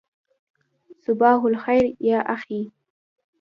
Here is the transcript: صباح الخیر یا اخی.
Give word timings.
صباح 1.05 1.39
الخیر 1.49 1.85
یا 2.07 2.19
اخی. 2.35 2.61